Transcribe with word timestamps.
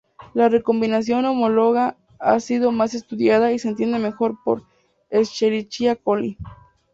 La 0.33 0.49
recombinación 0.49 1.25
homóloga 1.25 1.95
ha 2.17 2.39
sido 2.39 2.71
más 2.71 2.95
estudiada 2.95 3.51
y 3.51 3.59
se 3.59 3.67
entiende 3.67 3.99
mejor 3.99 4.35
por 4.43 4.63
"Escherichia 5.11 5.95
coli". 5.95 6.39